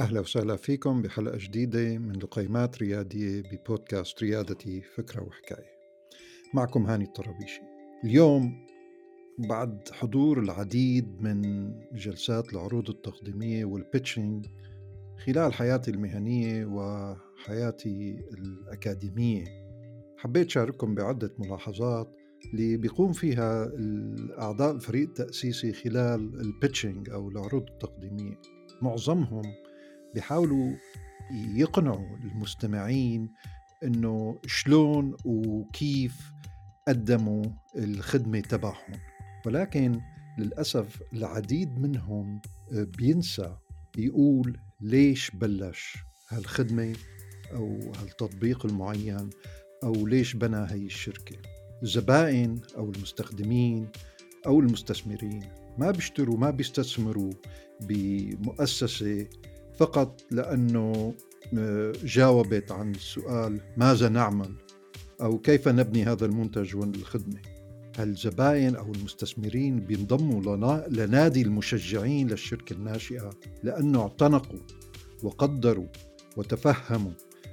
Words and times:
أهلا 0.00 0.20
وسهلا 0.20 0.56
فيكم 0.56 1.02
بحلقة 1.02 1.38
جديدة 1.40 1.98
من 1.98 2.12
لقيمات 2.12 2.82
ريادية 2.82 3.42
ببودكاست 3.42 4.22
ريادتي 4.22 4.80
فكرة 4.80 5.22
وحكاية. 5.22 5.70
معكم 6.54 6.86
هاني 6.86 7.04
الطرابيشي. 7.04 7.60
اليوم 8.04 8.66
بعد 9.38 9.88
حضور 9.92 10.40
العديد 10.40 11.22
من 11.22 11.72
جلسات 11.92 12.52
العروض 12.52 12.90
التقديمية 12.90 13.64
وال 13.64 13.80
pitching 13.80 14.46
خلال 15.26 15.54
حياتي 15.54 15.90
المهنية 15.90 16.64
وحياتي 16.66 18.24
الأكاديمية 18.38 19.44
حبيت 20.18 20.50
شارككم 20.50 20.94
بعدة 20.94 21.34
ملاحظات 21.38 22.16
اللي 22.54 22.76
بيقوم 22.76 23.12
فيها 23.12 23.72
أعضاء 24.38 24.74
الفريق 24.74 25.08
التأسيسي 25.08 25.72
خلال 25.72 26.40
ال 26.40 26.48
pitching 26.48 27.10
أو 27.10 27.28
العروض 27.28 27.62
التقديمية. 27.70 28.40
معظمهم 28.82 29.42
بيحاولوا 30.14 30.72
يقنعوا 31.54 32.16
المستمعين 32.24 33.28
إنه 33.84 34.40
شلون 34.46 35.16
وكيف 35.24 36.32
قدموا 36.88 37.44
الخدمة 37.76 38.40
تبعهم. 38.40 38.92
ولكن 39.46 40.00
للأسف 40.38 41.02
العديد 41.12 41.78
منهم 41.78 42.40
بينسى 42.72 43.56
يقول 43.98 44.58
ليش 44.80 45.30
بلش 45.30 45.96
هالخدمة 46.28 46.96
أو 47.52 47.78
هالتطبيق 48.00 48.66
المعين 48.66 49.30
أو 49.84 50.06
ليش 50.06 50.34
بنى 50.36 50.66
هي 50.70 50.86
الشركة. 50.86 51.36
الزبائن 51.82 52.60
أو 52.76 52.90
المستخدمين 52.90 53.88
أو 54.46 54.60
المستثمرين 54.60 55.42
ما 55.78 55.90
بيشتروا 55.90 56.38
ما 56.38 56.50
بيستثمروا 56.50 57.32
بمؤسسة 57.80 59.26
فقط 59.80 60.20
لأنه 60.30 61.14
آه، 61.58 61.92
جاوبت 62.04 62.72
عن 62.72 62.90
السؤال 62.90 63.60
ماذا 63.76 64.08
نعمل 64.08 64.54
أو 65.20 65.38
كيف 65.38 65.68
نبني 65.68 66.04
هذا 66.04 66.26
المنتج 66.26 66.76
والخدمة؟ 66.76 67.40
الزبائن 67.98 68.76
أو 68.76 68.92
المستثمرين 68.92 69.80
بينضموا 69.80 70.56
لنادي 70.88 71.42
المشجعين 71.42 72.28
للشركة 72.28 72.72
الناشئة 72.72 73.30
لأنه 73.62 74.02
اعتنقوا 74.02 74.58
وقدروا 75.22 75.88
وتفهموا 76.36 77.12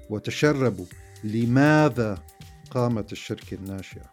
وتشربوا 0.10 0.86
لماذا 1.24 2.24
قامت 2.72 3.12
الشركة 3.12 3.56
الناشئة؟ 3.56 4.12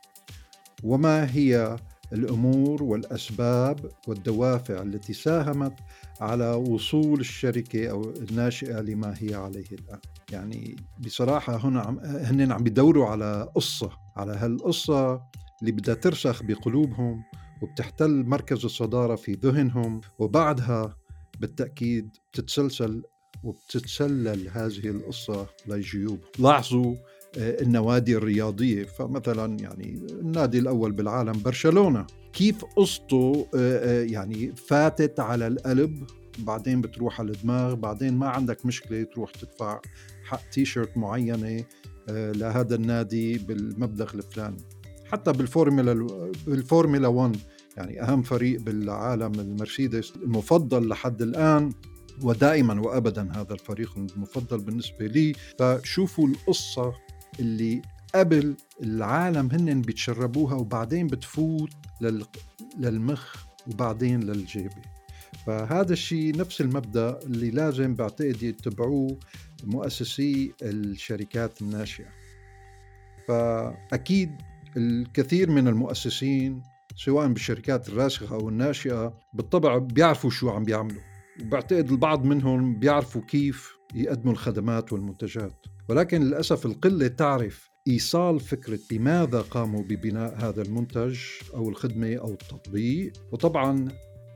وما 0.84 1.34
هي 1.34 1.76
الأمور 2.12 2.82
والأسباب 2.82 3.90
والدوافع 4.08 4.82
التي 4.82 5.12
ساهمت 5.12 5.74
على 6.20 6.50
وصول 6.50 7.20
الشركة 7.20 7.90
أو 7.90 8.02
الناشئة 8.02 8.80
لما 8.80 9.14
هي 9.18 9.34
عليه 9.34 9.66
الآن. 9.72 10.00
يعني 10.32 10.76
بصراحة 10.98 11.56
هنا 11.56 11.80
عم 11.80 11.98
هن 12.04 12.52
عم 12.52 12.62
بيدوروا 12.62 13.06
على 13.06 13.52
قصة، 13.54 13.90
على 14.16 14.32
هالقصة 14.32 15.22
اللي 15.60 15.72
بدها 15.72 15.94
ترسخ 15.94 16.42
بقلوبهم 16.42 17.22
وبتحتل 17.62 18.24
مركز 18.26 18.64
الصدارة 18.64 19.14
في 19.14 19.32
ذهنهم 19.32 20.00
وبعدها 20.18 20.96
بالتأكيد 21.40 22.08
بتتسلسل 22.32 23.02
وبتتسلل 23.44 24.48
هذه 24.48 24.88
القصة 24.88 25.46
لجيوب. 25.66 26.18
لاحظوا 26.38 26.94
النوادي 27.36 28.16
الرياضية. 28.16 28.84
فمثلا 28.84 29.56
يعني 29.60 30.06
النادي 30.20 30.58
الأول 30.58 30.92
بالعالم 30.92 31.42
برشلونة. 31.44 32.06
كيف 32.34 32.64
قصته 32.64 33.46
آه، 33.54 34.02
آه، 34.02 34.04
يعني 34.04 34.52
فاتت 34.56 35.20
على 35.20 35.46
القلب 35.46 36.04
بعدين 36.38 36.80
بتروح 36.80 37.20
على 37.20 37.30
الدماغ 37.32 37.74
بعدين 37.74 38.14
ما 38.14 38.28
عندك 38.28 38.66
مشكلة 38.66 39.02
تروح 39.02 39.30
تدفع 39.30 39.80
حق 40.24 40.50
تي 40.52 40.64
شيرت 40.64 40.96
معينه 40.96 41.64
لهذا 42.08 42.74
النادي 42.74 43.38
بالمبلغ 43.38 44.14
الفلاني. 44.14 44.56
حتى 45.04 45.32
بالفورمولا 45.32 46.06
بالفورمولا 46.46 47.08
1 47.08 47.36
يعني 47.76 48.02
أهم 48.02 48.22
فريق 48.22 48.60
بالعالم 48.60 49.32
المرسيدس 49.40 50.12
المفضل 50.16 50.88
لحد 50.88 51.22
الآن 51.22 51.72
ودائما 52.22 52.80
وابدا 52.80 53.32
هذا 53.36 53.52
الفريق 53.52 53.92
المفضل 53.96 54.58
بالنسبة 54.58 55.06
لي. 55.06 55.32
فشوفوا 55.58 56.28
القصة 56.28 56.92
اللي 57.40 57.82
قبل 58.14 58.56
العالم 58.82 59.48
هن 59.52 59.80
بيتشربوها 59.80 60.54
وبعدين 60.54 61.06
بتفوت 61.06 61.70
للمخ 62.78 63.36
وبعدين 63.66 64.20
للجيبة. 64.20 64.82
فهذا 65.46 65.92
الشيء 65.92 66.36
نفس 66.36 66.60
المبدأ 66.60 67.18
اللي 67.22 67.50
لازم 67.50 67.94
بعتقد 67.94 68.42
يتبعوه 68.42 69.18
مؤسسي 69.64 70.52
الشركات 70.62 71.62
الناشئة. 71.62 72.08
فأكيد 73.28 74.30
الكثير 74.76 75.50
من 75.50 75.68
المؤسسين 75.68 76.62
سواء 76.96 77.28
بالشركات 77.28 77.88
الراسخة 77.88 78.34
أو 78.34 78.48
الناشئة 78.48 79.18
بالطبع 79.34 79.78
بيعرفوا 79.78 80.30
شو 80.30 80.50
عم 80.50 80.64
بيعملوا. 80.64 81.02
وبعتقد 81.42 81.90
البعض 81.90 82.24
منهم 82.24 82.78
بيعرفوا 82.78 83.22
كيف 83.22 83.74
يقدموا 83.94 84.32
الخدمات 84.32 84.92
والمنتجات. 84.92 85.66
ولكن 85.88 86.22
للأسف 86.22 86.66
القلة 86.66 87.08
تعرف 87.08 87.70
إيصال 87.88 88.40
فكرة 88.40 88.78
لماذا 88.92 89.40
قاموا 89.40 89.82
ببناء 89.82 90.36
هذا 90.36 90.62
المنتج 90.62 91.18
أو 91.54 91.68
الخدمة 91.68 92.14
أو 92.16 92.32
التطبيق. 92.32 93.12
وطبعا 93.32 93.88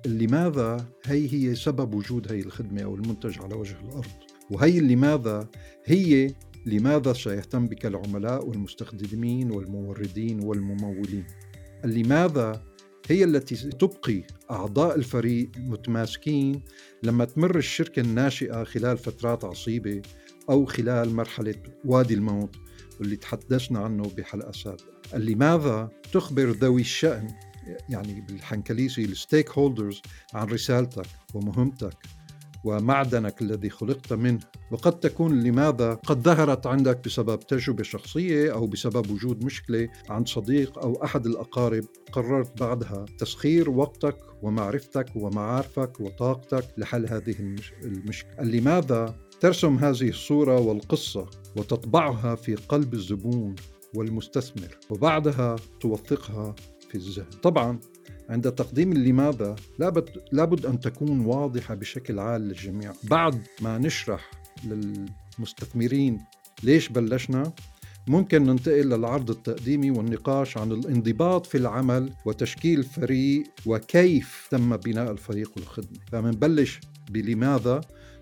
لماذا 0.06 0.86
هي 1.06 1.32
هي 1.32 1.54
سبب 1.54 1.94
وجود 1.94 2.32
هي 2.32 2.40
الخدمة 2.40 2.82
أو 2.82 2.94
المنتج 2.94 3.38
على 3.40 3.54
وجه 3.54 3.76
الأرض؟ 3.88 4.10
وهي 4.50 4.80
لماذا 4.80 5.48
هي 5.84 6.34
لماذا 6.66 7.12
سيهتم 7.12 7.66
بك 7.66 7.86
العملاء 7.86 8.46
والمستخدمين 8.48 9.50
والموردين 9.50 10.44
والممولين؟ 10.44 11.26
لماذا 11.84 12.62
هي 13.08 13.24
التي 13.24 13.56
تبقي 13.56 14.22
أعضاء 14.50 14.96
الفريق 14.96 15.50
متماسكين 15.58 16.62
لما 17.02 17.24
تمر 17.24 17.58
الشركة 17.58 18.00
الناشئة 18.00 18.64
خلال 18.64 18.98
فترات 18.98 19.44
عصيبة 19.44 20.02
أو 20.50 20.64
خلال 20.64 21.14
مرحلة 21.14 21.54
وادي 21.84 22.14
الموت 22.14 22.56
واللي 23.00 23.16
تحدثنا 23.16 23.78
عنه 23.78 24.02
بحلقة 24.16 24.52
سابقة. 24.52 25.18
لماذا 25.18 25.88
تخبر 26.12 26.50
ذوي 26.50 26.80
الشأن؟ 26.80 27.28
يعني 27.88 28.20
بالحنكليسي 28.20 29.04
الستيك 29.04 29.50
هولدرز 29.50 30.02
عن 30.34 30.46
رسالتك 30.46 31.06
ومهمتك 31.34 31.96
ومعدنك 32.64 33.42
الذي 33.42 33.70
خلقت 33.70 34.12
منه. 34.12 34.40
وقد 34.70 35.00
تكون 35.00 35.42
لماذا 35.42 35.94
قد 35.94 36.22
ظهرت 36.22 36.66
عندك 36.66 37.04
بسبب 37.04 37.40
تجربة 37.40 37.82
شخصية 37.82 38.52
أو 38.52 38.66
بسبب 38.66 39.10
وجود 39.10 39.44
مشكلة 39.44 39.88
عند 40.08 40.28
صديق 40.28 40.78
أو 40.78 41.04
أحد 41.04 41.26
الأقارب. 41.26 41.84
قررت 42.12 42.60
بعدها 42.60 43.04
تسخير 43.18 43.70
وقتك 43.70 44.16
ومعرفتك 44.42 45.06
ومعارفك 45.16 46.00
وطاقتك 46.00 46.64
لحل 46.78 47.06
هذه 47.06 47.34
المشكلة. 47.82 48.42
لماذا 48.42 49.27
ترسم 49.40 49.76
هذه 49.76 50.08
الصورة 50.08 50.60
والقصة 50.60 51.26
وتطبعها 51.56 52.34
في 52.34 52.54
قلب 52.54 52.94
الزبون 52.94 53.54
والمستثمر 53.94 54.78
وبعدها 54.90 55.56
توثقها 55.80 56.54
في 56.88 56.94
الذهن. 56.94 57.30
طبعا 57.42 57.80
عند 58.28 58.52
تقديم 58.52 58.94
لماذا 58.94 59.56
لابد, 60.32 60.66
أن 60.66 60.80
تكون 60.80 61.26
واضحة 61.26 61.74
بشكل 61.74 62.18
عال 62.18 62.40
للجميع. 62.40 62.92
بعد 63.04 63.42
ما 63.60 63.78
نشرح 63.78 64.30
للمستثمرين 64.64 66.20
ليش 66.62 66.88
بلشنا 66.88 67.52
ممكن 68.06 68.44
ننتقل 68.44 68.88
للعرض 68.88 69.30
التقديمي 69.30 69.90
والنقاش 69.90 70.56
عن 70.56 70.72
الانضباط 70.72 71.46
في 71.46 71.58
العمل 71.58 72.12
وتشكيل 72.24 72.82
فريق 72.82 73.44
وكيف 73.66 74.48
تم 74.50 74.76
بناء 74.76 75.10
الفريق 75.10 75.52
والخدمة. 75.56 75.98
فمنبلش 76.12 76.80
بلماذا 77.10 77.80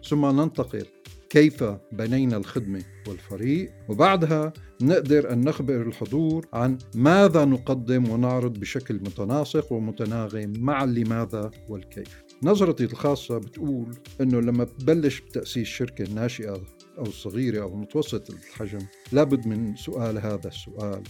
ثم 0.09 0.27
ننتقل 0.27 0.87
كيف 1.31 1.65
بنينا 1.93 2.37
الخدمة 2.37 2.83
والفريق 3.09 3.73
وبعدها 3.89 4.53
نقدر 4.83 5.33
أن 5.33 5.41
نخبر 5.41 5.83
الحضور 5.83 6.47
عن 6.53 6.79
ماذا 6.95 7.45
نقدم 7.45 8.11
ونعرض 8.11 8.53
بشكل 8.53 8.95
متناسق 8.95 9.73
ومتناغم 9.73 10.53
مع 10.59 10.85
لماذا 10.85 11.51
والكيف 11.69 12.23
نظرتي 12.43 12.85
الخاصة 12.85 13.39
بتقول 13.39 13.97
أنه 14.21 14.41
لما 14.41 14.65
تبلش 14.65 15.21
بتأسيس 15.21 15.69
شركة 15.69 16.15
ناشئة 16.15 16.63
أو 16.99 17.05
صغيرة 17.05 17.63
أو 17.63 17.77
متوسط 17.77 18.31
الحجم 18.31 18.87
لابد 19.13 19.47
من 19.47 19.77
سؤال 19.77 20.19
هذا 20.19 20.49
السؤال 20.49 21.03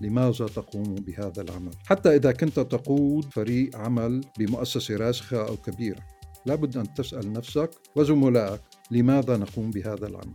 لماذا 0.00 0.46
تقوم 0.46 0.94
بهذا 0.94 1.42
العمل؟ 1.42 1.72
حتى 1.86 2.16
إذا 2.16 2.32
كنت 2.32 2.60
تقود 2.60 3.24
فريق 3.24 3.76
عمل 3.76 4.20
بمؤسسة 4.38 4.96
راسخة 4.96 5.48
أو 5.48 5.56
كبيرة 5.56 6.00
لابد 6.46 6.76
أن 6.76 6.94
تسأل 6.94 7.32
نفسك 7.32 7.70
وزملائك 7.96 8.60
لماذا 8.90 9.36
نقوم 9.36 9.70
بهذا 9.70 10.06
العمل؟ 10.06 10.34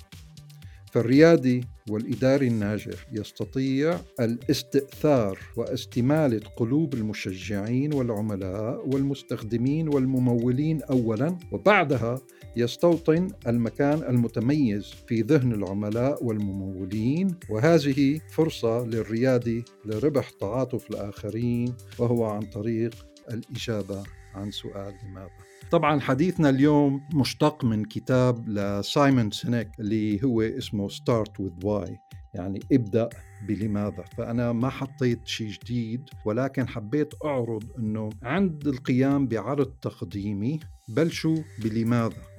فالريادي 0.91 1.63
والإداري 1.89 2.47
الناجح 2.47 3.05
يستطيع 3.11 4.00
الاستئثار 4.19 5.39
واستمالة 5.57 6.41
قلوب 6.57 6.94
المشجعين 6.94 7.94
والعملاء 7.94 8.89
والمستخدمين 8.89 9.88
والممولين 9.88 10.83
أولا 10.83 11.38
وبعدها 11.51 12.21
يستوطن 12.55 13.27
المكان 13.47 14.03
المتميز 14.03 14.94
في 15.07 15.21
ذهن 15.21 15.51
العملاء 15.51 16.23
والممولين. 16.23 17.35
وهذه 17.50 18.19
فرصة 18.29 18.85
للريادي 18.85 19.65
لربح 19.85 20.29
تعاطف 20.29 20.89
الآخرين 20.91 21.75
وهو 22.00 22.25
عن 22.25 22.41
طريق 22.41 22.95
الإجابة 23.31 24.03
عن 24.33 24.51
سؤال 24.51 24.94
لماذا؟ 25.05 25.52
طبعا 25.73 25.99
حديثنا 25.99 26.49
اليوم 26.49 27.01
مشتق 27.13 27.65
من 27.65 27.85
كتاب 27.85 28.49
لسايمون 28.49 29.31
سينيك 29.31 29.79
اللي 29.79 30.23
هو 30.23 30.41
اسمه 30.41 30.89
Start 30.89 31.31
with 31.41 31.65
Why 31.65 31.91
يعني 32.33 32.59
ابدأ 32.71 33.09
بلماذا. 33.47 34.03
فأنا 34.17 34.51
ما 34.51 34.69
حطيت 34.69 35.27
شيء 35.27 35.47
جديد 35.47 36.09
ولكن 36.25 36.67
حبيت 36.67 37.13
أعرض 37.25 37.63
أنه 37.79 38.09
عند 38.23 38.67
القيام 38.67 39.27
بعرض 39.27 39.71
تقديمي 39.81 40.59
بلشوا 40.87 41.37
بلماذا. 41.63 42.32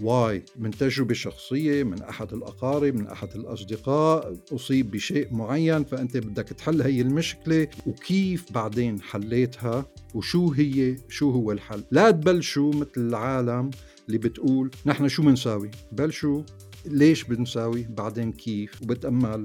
واي 0.00 0.44
من 0.56 0.70
تجربة 0.70 1.14
شخصية 1.14 1.82
من 1.82 2.02
أحد 2.02 2.32
الأقارب 2.32 2.94
من 2.94 3.06
أحد 3.06 3.28
الأصدقاء 3.34 4.36
أصيب 4.52 4.90
بشيء 4.90 5.34
معين 5.34 5.84
فأنت 5.84 6.16
بدك 6.16 6.48
تحل 6.48 6.82
هي 6.82 7.00
المشكلة 7.00 7.68
وكيف 7.86 8.52
بعدين 8.52 9.00
حليتها 9.02 9.86
وشو 10.14 10.52
هي 10.52 10.96
شو 11.08 11.30
هو 11.30 11.52
الحل. 11.52 11.84
لا 11.90 12.10
تبلشوا 12.10 12.74
مثل 12.74 12.90
العالم 12.96 13.70
اللي 14.06 14.18
بتقول 14.18 14.70
نحن 14.86 15.08
شو 15.08 15.22
بنساوي 15.22 15.70
بلشوا 15.92 16.42
ليش 16.86 17.24
بنساوي؟ 17.24 17.82
بعدين 17.82 18.32
كيف؟ 18.32 18.82
وبتأمل 18.82 19.44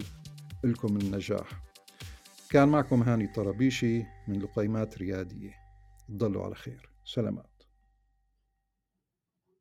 لكم 0.63 0.97
النجاح. 0.97 1.63
كان 2.49 2.69
معكم 2.69 3.03
هاني 3.03 3.27
طرابيشي 3.27 4.03
من 4.27 4.39
لقيمات 4.39 4.97
ريادية. 4.97 5.51
تضلوا 6.07 6.43
على 6.43 6.55
خير. 6.55 6.89
سلامات. 7.05 7.58